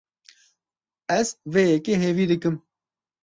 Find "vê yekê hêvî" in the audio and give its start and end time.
1.53-2.25